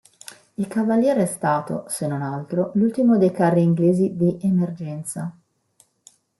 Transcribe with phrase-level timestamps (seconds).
[0.55, 5.31] Il Cavalier è stato, se non altro, l'ultimo dei carri inglesi "di emergenza".